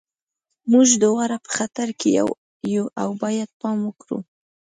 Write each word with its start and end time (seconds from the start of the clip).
موږ 0.71 0.89
دواړه 1.03 1.37
په 1.45 1.49
خطر 1.57 1.89
کې 1.99 2.09
یو 2.75 2.85
او 3.01 3.09
باید 3.23 3.49
پام 3.59 3.77
وکړو 3.87 4.17